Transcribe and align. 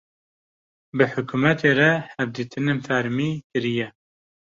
bi 0.95 1.05
hukumetê 1.13 1.71
re 1.79 1.91
hevditînên 2.15 2.79
fermî 2.87 3.29
kiriye. 3.49 3.87